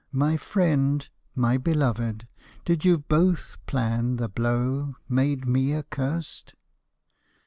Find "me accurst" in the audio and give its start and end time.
5.45-6.55